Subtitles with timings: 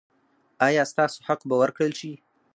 [0.67, 2.11] ایا ستاسو حق به ورکړل شي؟